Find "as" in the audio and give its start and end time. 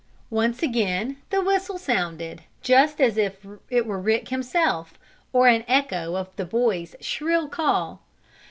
2.99-3.19